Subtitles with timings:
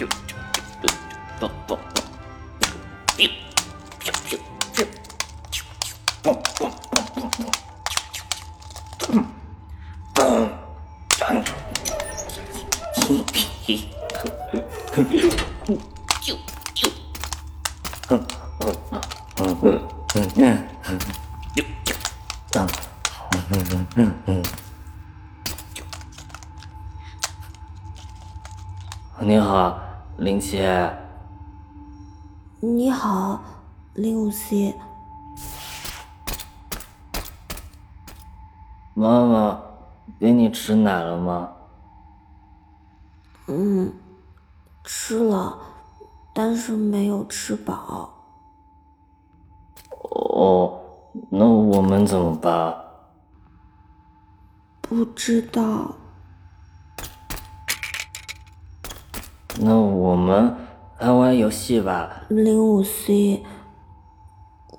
[0.00, 0.36] ちょちょちょ
[1.40, 1.99] ちょちょ
[40.90, 41.52] 奶了吗？
[43.46, 43.92] 嗯，
[44.84, 45.56] 吃了，
[46.34, 48.10] 但是没有吃饱。
[50.10, 50.80] 哦，
[51.30, 52.74] 那我们怎么办？
[54.80, 55.94] 不知道。
[59.60, 60.56] 那我们
[60.98, 62.22] 来玩游戏吧。
[62.28, 63.44] 零五 C，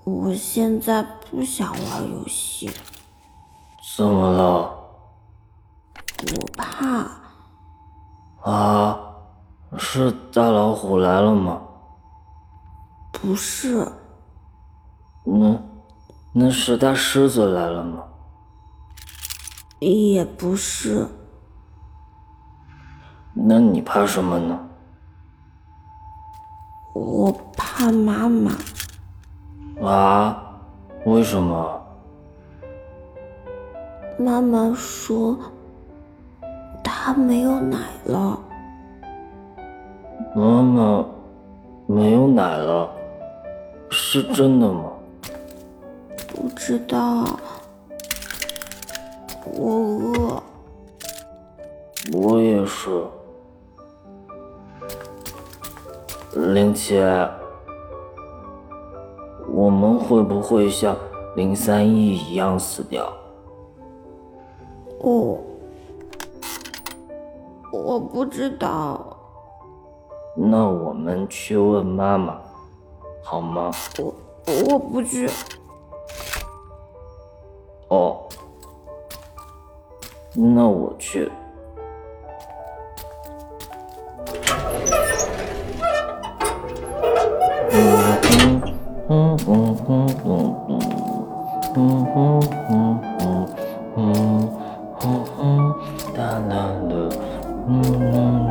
[0.04, 2.70] 我现在不想玩游戏。
[3.96, 4.81] 怎么了？
[6.22, 7.08] 我怕。
[8.50, 9.00] 啊，
[9.78, 11.62] 是大老虎来了吗？
[13.12, 13.88] 不是。
[15.24, 15.62] 那，
[16.34, 18.04] 那是大狮子来了吗？
[19.80, 21.08] 也不是。
[23.34, 24.60] 那你怕什么呢？
[26.94, 28.52] 我怕妈妈。
[29.88, 30.44] 啊？
[31.06, 31.82] 为什么？
[34.20, 35.36] 妈妈说
[37.04, 38.40] 她没有奶了。
[40.36, 41.04] 妈妈
[41.88, 42.88] 没有奶了，
[43.90, 44.92] 是真的吗？
[46.28, 47.26] 不知道。
[49.58, 50.44] 我饿。
[52.14, 53.04] 我也是。
[56.36, 57.02] 林七，
[59.52, 60.96] 我们会不会像
[61.36, 63.12] 林三一一样死掉？
[65.00, 65.40] 哦，
[67.72, 69.18] 我不知道。
[70.36, 72.38] 那我们去问妈妈，
[73.24, 73.72] 好吗？
[73.98, 74.14] 我
[74.70, 75.30] 我不去。
[77.90, 78.24] 哦，
[80.36, 81.32] 那我去。
[97.68, 98.42] 妈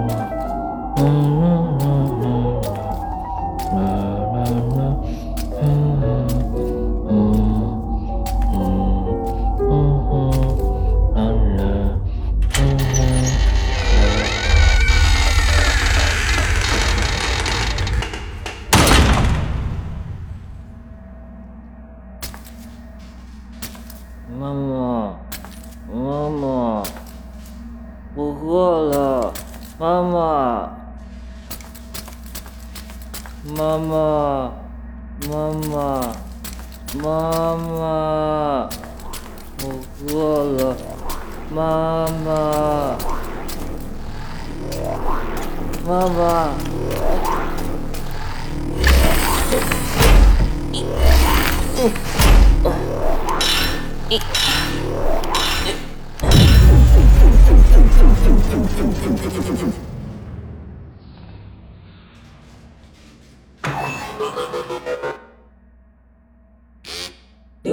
[54.11, 54.19] 零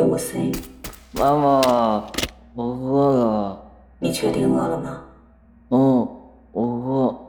[0.07, 0.51] 五 C，
[1.13, 2.03] 妈妈，
[2.53, 3.59] 我饿了。
[3.97, 5.01] 你确定饿了吗？
[5.69, 6.07] 嗯，
[6.51, 7.25] 我饿。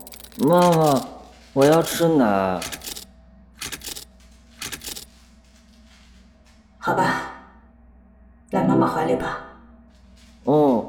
[0.46, 1.02] 妈妈，
[1.55, 2.60] 我要吃奶。
[6.76, 7.28] 好吧，来
[8.79, 9.41] 妈妈怀里吧。
[10.45, 10.87] 哦。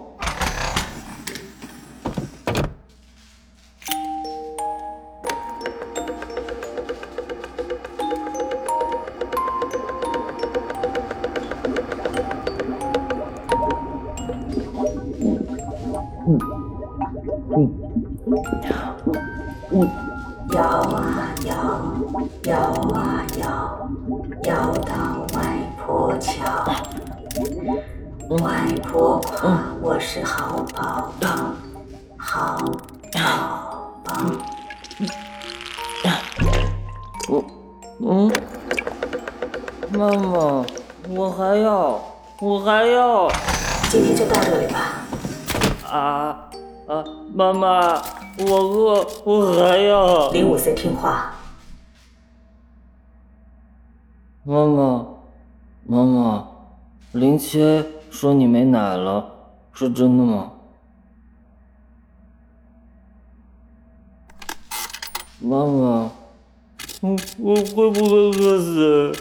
[20.52, 21.56] 摇啊摇，
[22.44, 22.56] 摇
[22.94, 23.90] 啊摇，
[24.44, 25.40] 摇到外
[25.80, 26.99] 婆桥。
[28.30, 31.28] 外婆夸我是好宝宝，
[32.16, 32.58] 好
[33.12, 33.22] 宝
[34.04, 34.14] 宝。
[37.28, 37.44] 我，
[38.00, 38.32] 嗯，
[39.92, 40.64] 妈妈，
[41.10, 42.00] 我还要，
[42.40, 43.32] 我还要。
[43.90, 44.78] 今天就到这里吧。
[45.90, 46.52] 啊
[46.88, 47.04] 啊，
[47.34, 48.00] 妈妈，
[48.48, 50.30] 我饿，我还要。
[50.30, 51.34] 零五 C 听话。
[54.44, 55.08] 妈妈，
[55.88, 56.48] 妈妈，
[57.14, 59.26] 林七说你没奶了
[59.74, 60.54] 是真的吗？
[65.42, 66.12] 妈妈
[67.00, 69.16] 我我会不会饿死？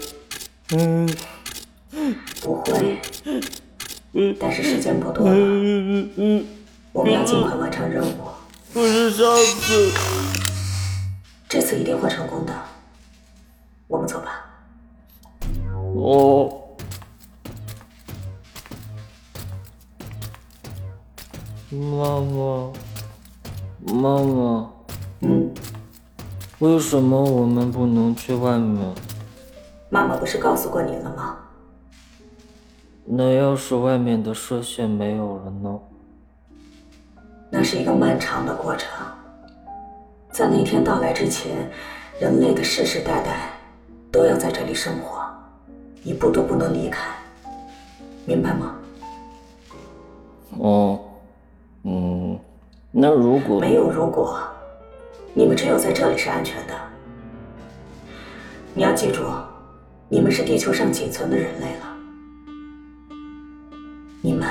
[0.71, 1.09] 嗯。
[2.43, 2.99] 不会
[4.13, 5.33] 嗯但是时间不多了。
[5.33, 6.47] 嗯嗯嗯嗯
[6.93, 8.15] 我们要尽快完成任务。
[8.75, 9.93] 可是上次。
[11.49, 12.53] 这次一定会成功的。
[13.87, 14.45] 我们走吧。
[15.95, 16.68] 哦
[21.71, 22.73] 妈妈，
[23.93, 24.71] 妈妈，
[25.21, 25.53] 嗯，
[26.61, 28.91] 为什么我们不能去外面？
[29.91, 31.37] 妈妈不是告诉过你了吗？
[33.05, 35.79] 那要是外面的射线没有了呢？
[37.51, 38.91] 那是一个漫长的过程，
[40.31, 41.71] 在那天到来之前，
[42.19, 43.51] 人类的世世代代
[44.11, 45.23] 都要在这里生活，
[46.03, 47.11] 一步都不能离开，
[48.25, 48.75] 明白吗？
[50.59, 51.01] 哦，
[51.91, 52.39] 嗯，
[52.91, 54.39] 那如果没有如果，
[55.33, 56.75] 你们只有在这里是安全的。
[58.75, 59.23] 你要记住，
[60.07, 61.87] 你们是地球上仅存的人类了，
[64.21, 64.47] 你们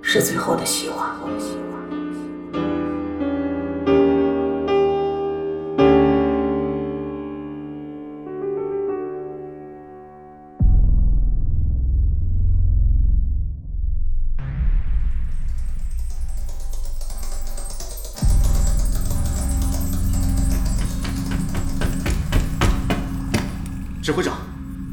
[0.00, 1.14] 是最后的希望。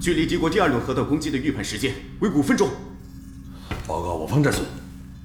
[0.09, 2.67] 距离敌国第二轮核弹攻击的预判时间为五分钟。
[3.85, 4.65] 报告我方战损，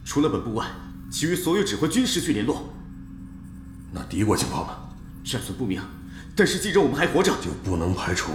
[0.05, 0.67] 除了本部外，
[1.11, 2.71] 其余所有指挥均失去联络。
[3.95, 4.75] 那敌国情况呢？
[5.25, 5.81] 战损不明，
[6.37, 8.33] 但是既然我们还活着，就不能排除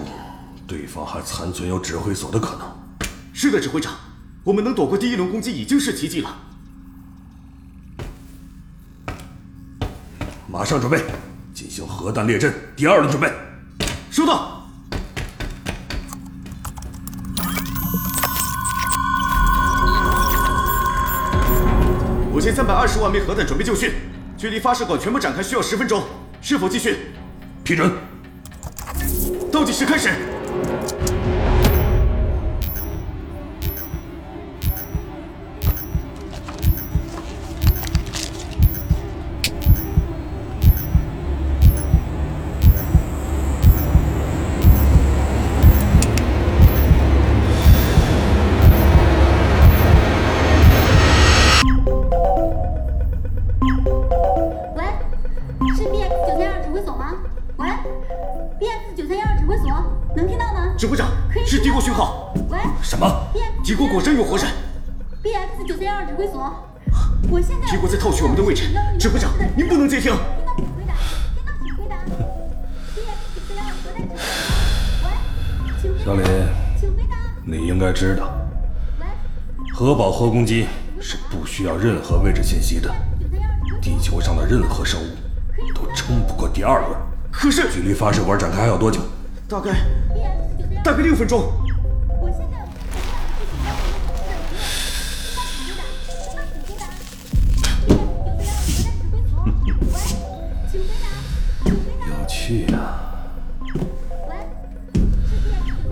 [0.65, 2.67] 对方还残存有指挥所的可能。
[3.31, 3.93] 是的，指挥长，
[4.43, 6.35] 我们能躲过第一轮攻击已经是奇迹了。
[10.47, 11.05] 马上准备
[11.53, 13.31] 进行核弹列阵第二轮准备。
[14.09, 14.58] 收到。
[22.53, 23.93] 三百二十万枚核弹准备就绪，
[24.37, 26.03] 距离发射管全部展开需要十分钟，
[26.41, 26.97] 是否继续？
[27.63, 27.91] 批准。
[29.51, 30.09] 倒计时开始。
[61.89, 62.31] 讯号。
[62.49, 63.27] 喂什么
[63.63, 64.45] 敌国果真有活人。
[65.23, 66.53] BX 九三幺二指挥所，
[67.31, 68.65] 我现在敌国在套取我们的位置。
[68.99, 70.13] 指挥长，您不能接听。
[76.05, 76.23] 小李，
[76.79, 77.17] 请回答。
[77.43, 78.29] 你应该知道，
[78.99, 79.07] 喂
[79.73, 80.67] 核保核攻击
[81.01, 82.93] 是不需要任何位置信息的。
[83.81, 85.07] 地球上的任何生物
[85.73, 86.91] 都撑不过第二轮。
[87.31, 88.99] 可是，距离发射管展开还要多久？
[89.47, 89.71] 大概
[90.83, 91.51] 大概六分钟。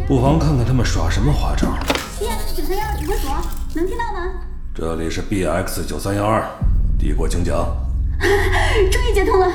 [0.07, 1.67] 不妨看看他们耍什么花招。
[2.17, 3.29] BX 九三幺二指挥所，
[3.75, 4.35] 能听到吗？
[4.73, 6.47] 这里是 BX 九三幺二，
[6.97, 7.75] 帝国请讲。
[8.89, 9.45] 终于接通了。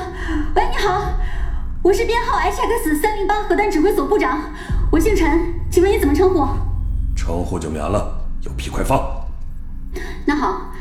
[0.55, 1.11] 喂，你好，
[1.81, 4.43] 我是编号 HX 三零八核弹指挥所部长，
[4.91, 6.45] 我姓陈，请问你怎么称呼？
[7.15, 9.01] 称呼就免了，有屁快放！
[10.27, 10.71] 那好，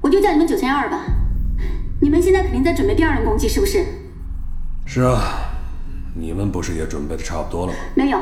[0.00, 1.02] 我就叫你们九三幺二吧。
[2.00, 3.86] 你们现在肯定在准备第二轮攻击，是不是？
[4.86, 5.22] 是啊，
[6.16, 7.78] 你们不是也准备的差不多了吗？
[7.94, 8.18] 没有，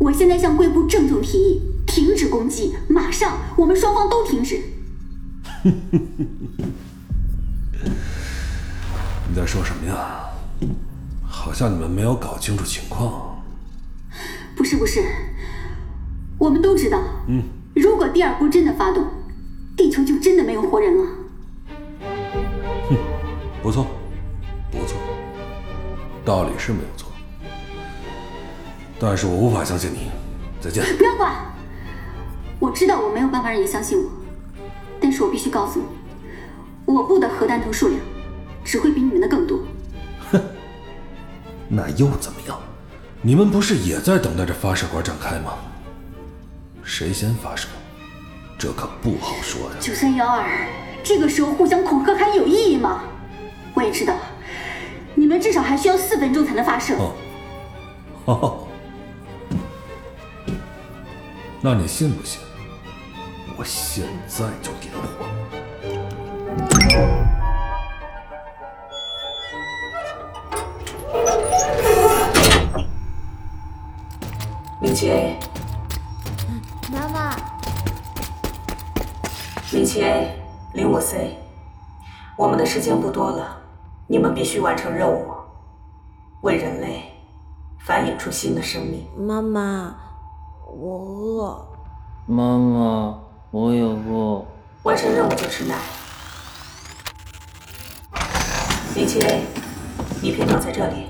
[0.00, 4.58] 我现在向贵部郑重提议，停止攻击，马上，我们双方都停止。
[5.62, 5.72] 你
[9.36, 10.24] 在说什么呀？
[11.22, 13.44] 好像你们没有搞清楚情况。
[14.56, 15.04] 不是不是，
[16.38, 17.42] 我们都知道，嗯，
[17.74, 19.04] 如果第二波真的发动，
[19.76, 21.04] 地球就真的没有活人了。
[22.88, 22.96] 哼
[23.62, 23.86] 不错，
[24.70, 24.96] 不错，
[26.24, 27.09] 道理是没有错，
[29.00, 30.10] 但是我无法相信你。
[30.60, 30.84] 再见。
[30.98, 31.32] 不要管，
[32.58, 34.10] 我知道我没有办法让你相信我，
[35.00, 35.86] 但是我必须告诉你，
[36.84, 37.98] 我部的核弹头数量
[38.62, 39.58] 只会比你们的更多。
[40.30, 40.40] 哼
[41.66, 42.60] 那又怎么样？
[43.22, 45.54] 你们不是也在等待着发射管展开吗？
[46.82, 47.68] 谁先发射，
[48.58, 49.76] 这可不好说呀。
[49.80, 50.44] 九三幺二，
[51.02, 53.02] 这个时候互相恐吓还有意义吗？
[53.74, 54.14] 我也知道，
[55.14, 56.96] 你们至少还需要四分钟才能发射。
[58.24, 58.66] 哦，
[61.62, 62.40] 那你信不信？
[63.58, 65.26] 我现在就点火。
[74.80, 75.38] 明奇 A，
[76.90, 77.36] 妈妈，
[79.72, 81.36] 林七 A，零五 C，
[82.38, 83.58] 我们的时间不多了，
[84.06, 85.26] 你们必须完成任务，
[86.40, 87.02] 为人类
[87.80, 89.06] 繁衍出新的生命。
[89.18, 89.94] 妈妈，
[90.72, 91.68] 我饿。
[92.26, 93.18] 妈妈，
[93.50, 94.44] 我也饿。
[94.84, 95.76] 完成任务就吃奶。
[98.94, 99.44] 林七 A，
[100.22, 101.06] 你偏躺在这里。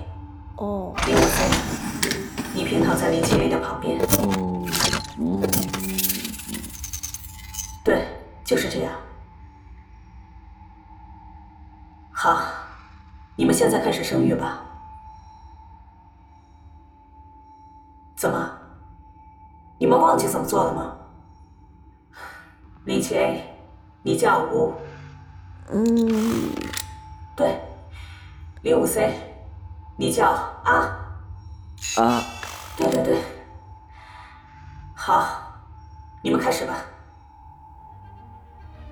[0.56, 1.44] 哦，零五 C，
[2.54, 3.98] 你偏躺在林七 A 的旁边。
[7.84, 8.06] 对，
[8.44, 8.92] 就是这样。
[12.10, 12.42] 好，
[13.36, 14.62] 你们现在开始生育吧。
[20.10, 20.92] 忘记怎么做了吗？
[22.84, 23.44] 林七 A，
[24.02, 24.74] 你叫吴。
[25.70, 26.50] 嗯，
[27.36, 27.60] 对，
[28.62, 29.14] 零五 C，
[29.96, 30.26] 你叫
[30.64, 30.98] 啊。
[31.96, 32.24] 啊，
[32.76, 33.22] 对对对，
[34.96, 35.28] 好，
[36.22, 36.74] 你们开始吧。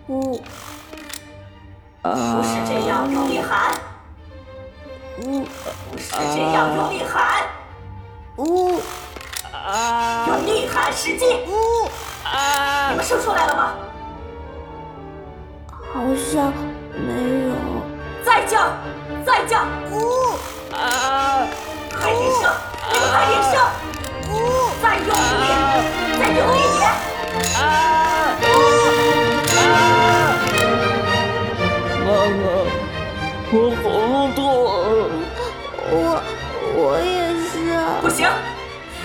[0.07, 0.21] 呜
[2.01, 3.75] 不是这样，用力喊，
[5.25, 5.45] 呜
[5.91, 7.45] 不是这样，用力喊，
[9.69, 9.73] 呜
[10.29, 11.45] 用力喊，使劲！
[11.47, 11.89] 呜，
[12.91, 13.75] 你们生出来了吗？
[15.93, 16.53] 好像
[16.95, 17.13] 没
[17.49, 17.55] 有。
[18.25, 18.73] 再叫，
[19.27, 20.37] 再叫，呜
[20.71, 22.51] 快点生，
[22.93, 23.48] 你们快点生！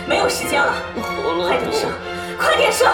[0.08, 1.90] 没有时间了，喉咙快点生，
[2.38, 2.88] 快点生！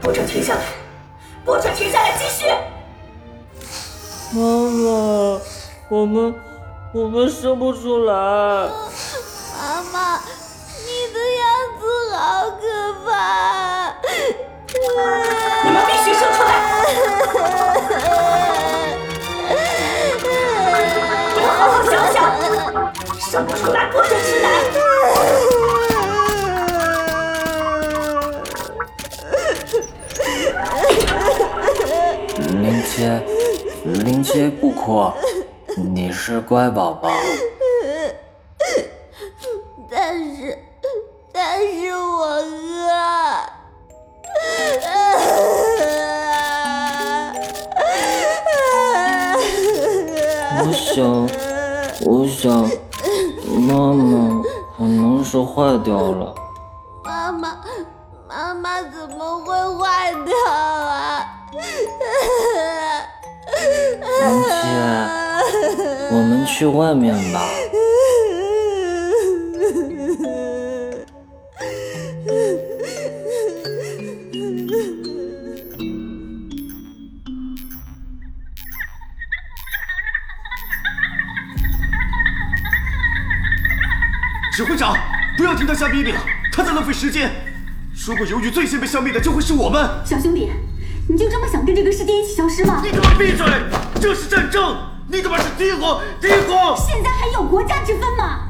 [0.00, 0.60] 不准停下来，
[1.44, 2.46] 不准停下来，继续！
[4.32, 5.40] 妈妈，
[5.88, 6.34] 我们
[6.92, 8.12] 我们生不出来。
[8.14, 10.20] 妈妈，
[10.84, 11.44] 你的样
[11.80, 11.82] 子
[12.16, 12.62] 好可
[13.06, 13.10] 怕。
[15.64, 16.52] 你们必须生出来！
[22.74, 24.48] 想，生不出来不准吃奶。
[32.60, 33.22] 林杰，
[33.84, 35.12] 林杰不哭，
[35.76, 37.10] 你是乖宝宝。
[55.74, 56.32] 坏掉了。
[57.02, 57.56] 妈妈，
[58.28, 60.32] 妈妈怎么会坏掉
[60.84, 61.26] 啊？
[61.52, 61.62] 林
[64.44, 64.52] 七，
[66.14, 67.40] 我们去外面吧。
[87.04, 87.30] 时间。
[88.06, 90.50] 如果由于最先被消灭的就会是我们，小兄弟，
[91.06, 92.80] 你就这么想跟这个世界一起消失吗？
[92.82, 93.46] 你给我闭嘴！
[94.00, 94.74] 这是战争，
[95.08, 96.74] 你他妈是敌国，敌国！
[96.78, 98.40] 现在还有国家之分吗？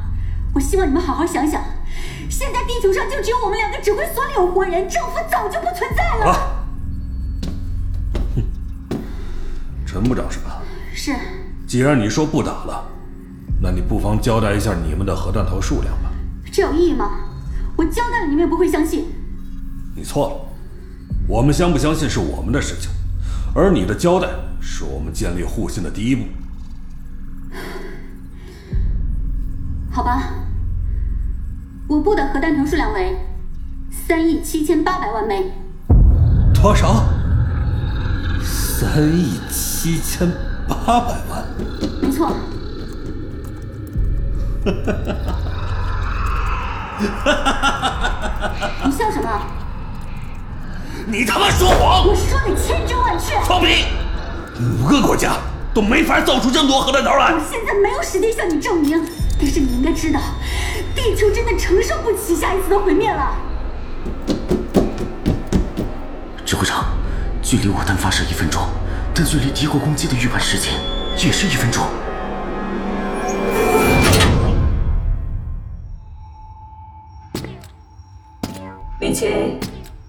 [0.54, 1.60] 我希望你们好好想想，
[2.30, 6.30] 现在地球上就只有我们两个指挥所里有活人，政府早就不存在了。
[6.30, 6.38] 啊！
[9.84, 10.62] 陈部长是吧？
[10.94, 11.12] 是，
[11.66, 12.84] 既然你说不打了，
[13.60, 16.12] 那你不妨交代一下你们的核弹头数量吧。
[16.52, 17.10] 这有意义吗？
[17.76, 19.06] 我交代了，你们也不会相信。
[19.96, 20.34] 你错了，
[21.28, 22.90] 我们相不相信是我们的事情，
[23.54, 24.28] 而你的交代
[24.60, 26.24] 是我们建立互信的第一步。
[29.90, 30.24] 好吧，
[31.86, 33.16] 我部的核弹头数量为
[33.90, 35.52] 三亿七千八百万枚。
[36.52, 37.06] 多少？
[38.42, 40.28] 三亿七千
[40.68, 41.44] 八百万。
[42.02, 42.32] 没错。
[48.84, 49.28] 你笑什么？
[51.06, 52.06] 你他妈说谎！
[52.06, 53.38] 我说的千真万确。
[53.42, 53.84] 放屁！
[54.80, 55.32] 五个国家
[55.74, 57.40] 都没法造出这么多核弹头来我。
[57.50, 59.04] 现在没有时间向你证明，
[59.38, 60.20] 但是你应该知道，
[60.94, 63.36] 地球真的承受不起下一次的毁灭了。
[66.46, 66.84] 指挥长，
[67.42, 68.62] 距离我弹发射一分钟，
[69.14, 70.72] 但距离敌国攻击的预判时间
[71.18, 71.84] 也是一分钟。
[79.14, 79.60] 零七 A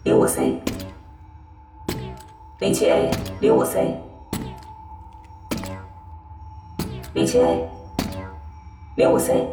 [0.04, 0.60] 零五 C，
[2.58, 4.02] 零七 A 零五 C，
[7.14, 7.70] 零七 A
[8.96, 9.48] 零五 C，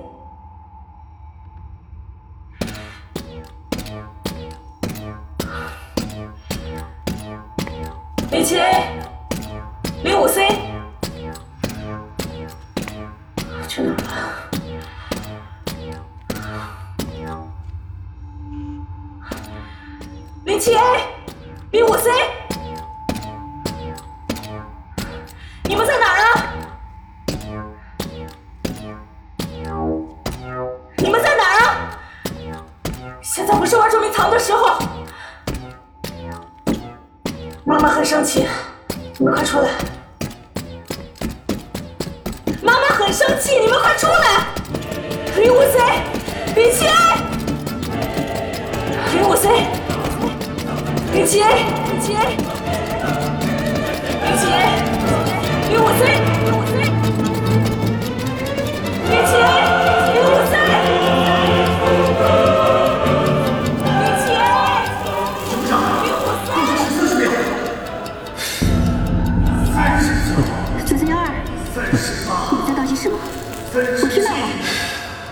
[8.30, 9.02] 零七 A
[10.02, 10.48] 零五 C，
[13.68, 13.94] 去哪
[20.62, 20.80] 七 A，
[21.72, 22.08] 零五 C，
[25.64, 26.54] 你们在哪儿啊？
[30.98, 31.90] 你们在哪儿啊？
[33.20, 34.78] 现在不是玩捉迷藏的时候。
[37.64, 38.46] 妈妈很生气，
[39.18, 39.68] 你们快出来！
[42.62, 44.46] 妈妈很生气，你们快出来！
[45.38, 45.80] 零五 C，
[46.54, 47.16] 零七 A，
[49.12, 49.81] 零五 C。
[51.12, 51.44] 零七 A，
[51.90, 52.18] 零七 A，
[54.24, 54.54] 零七 A，
[55.68, 56.00] 零五 C，
[56.44, 56.72] 零五 C，
[59.10, 59.46] 零七 A，
[60.14, 60.52] 零五 C，
[64.00, 64.40] 零七 A，
[64.96, 65.54] 零五
[66.08, 67.70] C。
[70.86, 71.20] 九三幺二，
[72.50, 73.18] 你们在倒计时吗？
[73.74, 74.36] 我听到了，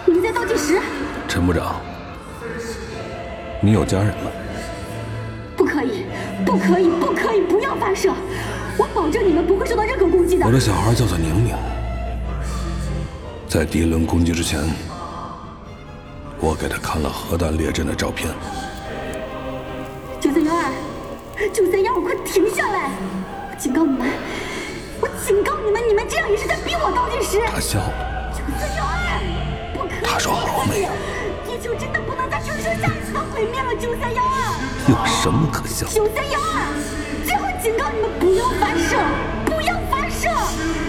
[0.05, 0.79] 你们在倒计时。
[1.27, 1.81] 陈部长，
[3.61, 4.31] 你有家人吗？
[8.79, 10.53] 我保证你们不会受到任何攻击的我。
[10.53, 11.55] 的小孩叫做宁宁，
[13.49, 14.61] 在第一轮攻击之前，
[16.39, 18.31] 我给他看了核弹列阵的照片。
[20.21, 20.73] 九三幺二，
[21.53, 22.91] 九三幺二，快停下来！
[23.51, 24.09] 我警告你们，
[25.01, 27.43] 我警告你们，你们这样也是在逼我倒计时。
[27.47, 29.21] 他笑了，九三幺二，
[29.75, 30.05] 不可以！
[30.05, 30.89] 他说好没有
[31.45, 34.57] 地球真的不能再承受下一次的毁灭了，九三幺二。
[34.89, 35.87] 有什么可笑？
[35.89, 36.65] 九三幺二，
[37.63, 38.97] 警告你们不要发射，
[39.45, 40.29] 不要发射，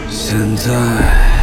[0.10, 1.40] 现在。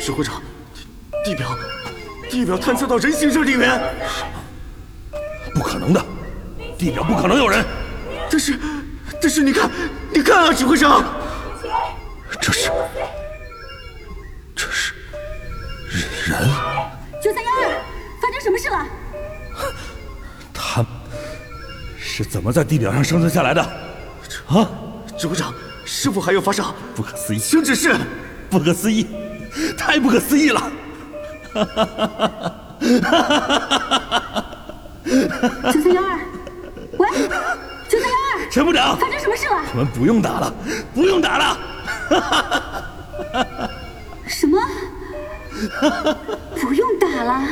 [0.00, 0.42] 指挥长，
[1.24, 1.56] 地表，
[2.30, 3.80] 地表探测到人形热力源，
[5.54, 6.04] 不可能的，
[6.78, 7.64] 地表不可能有人。
[8.30, 8.58] 但是，
[9.20, 9.70] 但是你看，
[10.12, 11.04] 你看啊，指挥长，
[12.40, 12.70] 这是，
[14.54, 14.94] 这是
[16.26, 16.38] 人。
[17.22, 17.82] 九三幺二，
[18.20, 18.86] 发生什么事了？
[20.54, 20.90] 他们
[21.98, 23.62] 是怎么在地表上生存下来的？
[24.46, 24.68] 啊！
[25.18, 25.52] 指挥长，
[25.84, 26.64] 是否还有发射？
[26.94, 27.38] 不可思议！
[27.38, 27.94] 请指示。
[28.48, 29.06] 不可思议！
[29.80, 30.70] 太不可思议了！
[35.72, 36.18] 九三幺二，
[36.98, 37.08] 喂，
[37.88, 39.60] 九三幺二，陈部长，发生什么事了？
[39.72, 40.54] 我们不用打了，
[40.94, 41.58] 不用打了！
[44.28, 44.60] 什么？
[46.60, 47.42] 不用打了？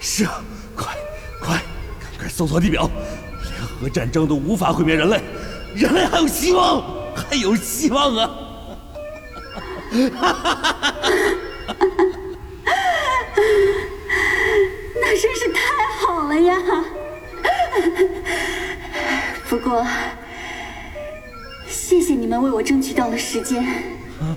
[0.00, 0.42] 是啊，
[0.74, 0.92] 快
[1.40, 1.54] 快
[2.00, 2.90] 赶快搜索地表，
[3.44, 5.22] 联合战争都无法毁灭人类，
[5.74, 6.82] 人类还有希望，
[7.14, 8.30] 还有希望啊！
[9.92, 11.41] 那真是太好
[19.48, 19.84] 不过，
[21.68, 23.62] 谢谢你们为我争取到了时间。
[24.20, 24.36] 啊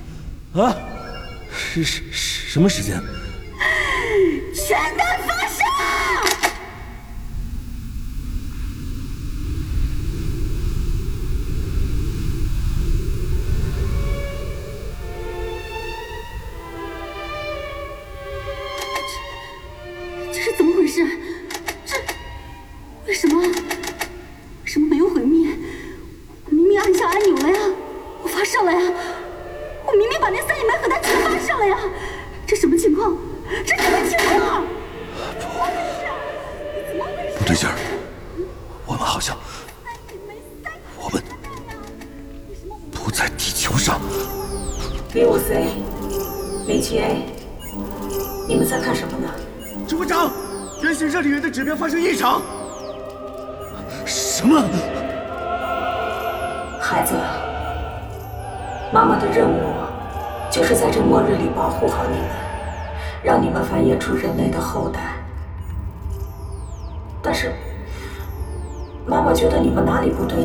[0.61, 0.75] 啊！
[1.51, 2.99] 是是什么时间？
[4.53, 5.04] 全都。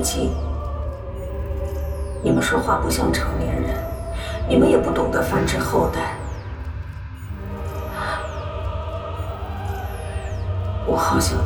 [0.01, 0.31] 哪里不对劲？
[2.23, 3.75] 你们说话不像成年人，
[4.49, 6.17] 你们也不懂得繁殖后代。
[10.87, 11.39] 我好像，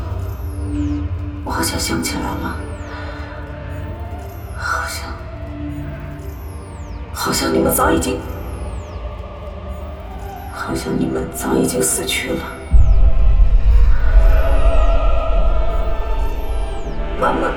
[1.45, 2.57] 我好像想起来了。
[4.57, 5.11] 好像，
[7.12, 8.21] 好像你们早已经，
[10.53, 12.43] 好像你们早已经死去了。
[17.21, 17.49] 妈妈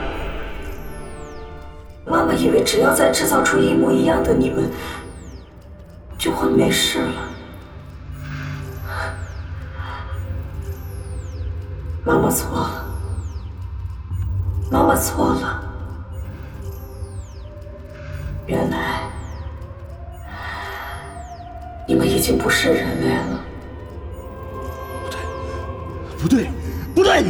[2.48, 4.72] 以为只要再制造出一模一样的你们，
[6.18, 7.12] 就会没事了。
[12.06, 12.86] 妈妈错了，
[14.72, 15.62] 妈妈错了。
[18.46, 19.02] 原来，
[21.86, 23.44] 你们已经不是人类了。
[25.02, 25.20] 不对，
[26.18, 26.48] 不对，
[26.96, 27.26] 不对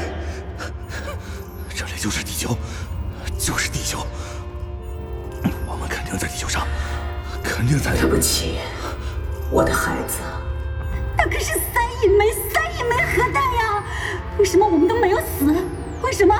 [1.73, 2.55] 这里就是地球，
[7.57, 7.89] 肯定在。
[7.99, 8.59] 对不起，
[9.49, 10.19] 我的孩子。
[11.17, 13.83] 那可是三亿枚、三亿枚核弹呀！
[14.37, 15.55] 为什么我们都没有死？
[16.03, 16.35] 为什么？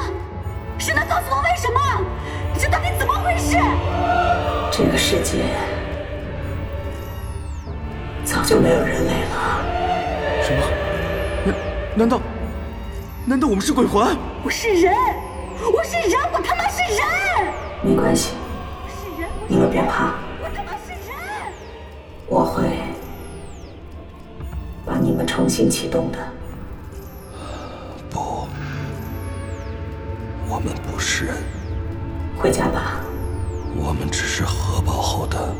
[0.78, 2.06] 谁能告诉我为什么？
[2.60, 3.58] 这到底怎么回事？
[4.72, 5.46] 这个世界
[8.24, 9.66] 早就没有人类了。
[10.44, 10.62] 什么？
[11.46, 11.56] 难
[11.96, 12.22] 难道
[13.26, 14.16] 难道我们是鬼魂？
[14.44, 14.94] 我是人，
[15.74, 17.54] 我是人，我他妈是人！
[17.82, 18.34] 没关系，
[18.84, 20.14] 我是人，你们别怕，
[25.48, 26.18] 重新启动的。
[28.10, 28.46] 不，
[30.50, 31.38] 我们不是人，
[32.38, 33.00] 回家吧。
[33.74, 35.56] 我们只是核爆后的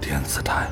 [0.00, 0.66] 电子态。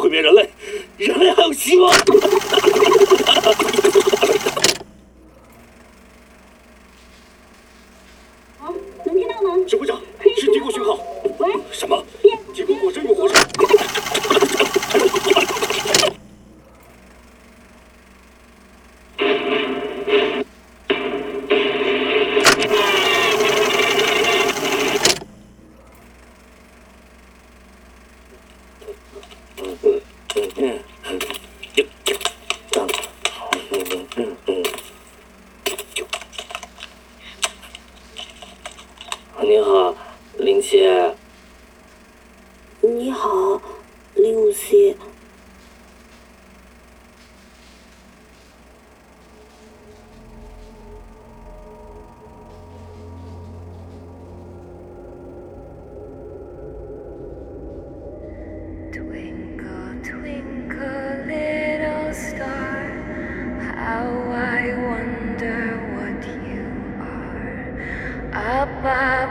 [0.00, 0.49] 毁灭人类，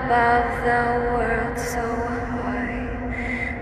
[0.10, 1.86] above the world so
[2.34, 2.82] high,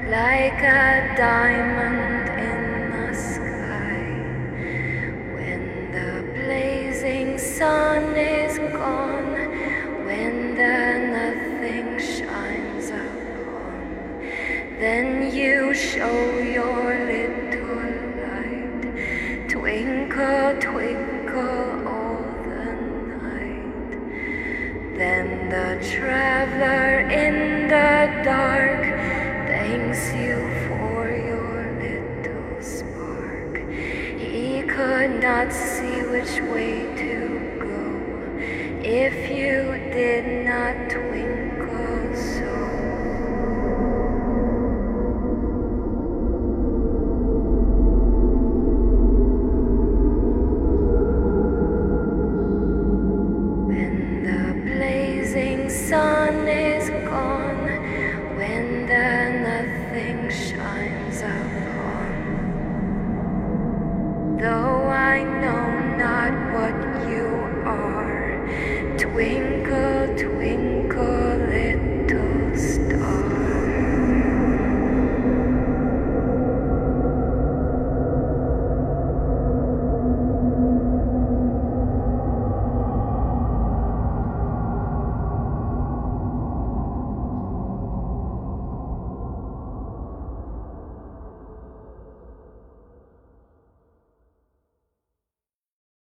[0.08, 2.62] like a diamond in
[2.96, 4.08] the sky.
[5.36, 9.34] When the blazing sun is gone,
[10.06, 10.78] when the
[11.18, 14.22] nothing shines upon,
[14.80, 16.97] then you show your